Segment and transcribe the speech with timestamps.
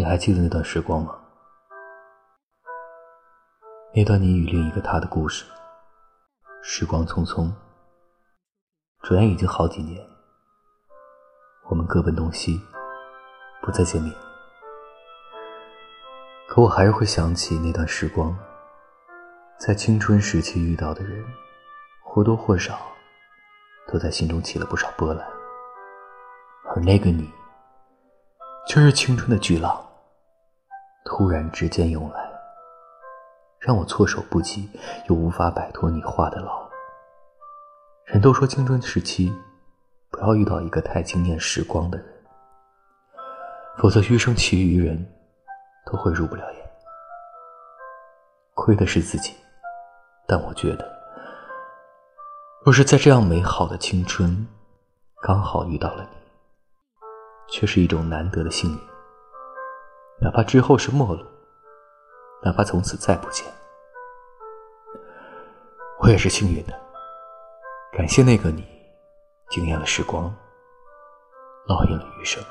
[0.00, 1.14] 你还记得那段时光吗？
[3.94, 5.44] 那段你与另一个他的故事。
[6.62, 7.52] 时光匆匆，
[9.02, 10.02] 转眼已经好几年，
[11.68, 12.58] 我们各奔东西，
[13.60, 14.10] 不再见面。
[16.48, 18.34] 可我还是会想起那段时光，
[19.58, 21.22] 在青春时期遇到的人，
[22.02, 22.80] 或多或少
[23.86, 25.22] 都在心中起了不少波澜。
[26.74, 27.30] 而那个你，
[28.66, 29.86] 却是青春的巨浪，
[31.04, 32.30] 突然之间涌来。
[33.58, 34.70] 让我措手不及，
[35.08, 36.66] 又无法摆脱你画的牢。
[38.06, 39.30] 人都说青春时期
[40.10, 42.06] 不要遇到一个太惊艳时光的人，
[43.76, 45.06] 否则余生其余人
[45.84, 46.70] 都会入不了眼。
[48.54, 49.36] 亏的是自己，
[50.26, 50.90] 但我觉得，
[52.64, 54.48] 若是在这样美好的青春
[55.22, 56.16] 刚好遇到了你，
[57.52, 58.89] 却是一种难得的幸运。
[60.20, 61.24] 哪怕之后是陌路。
[62.42, 63.46] 哪怕从此再不见，
[66.00, 66.72] 我也是幸运的。
[67.92, 68.66] 感谢那个你，
[69.50, 70.34] 惊艳了时光，
[71.66, 72.42] 烙印了余生。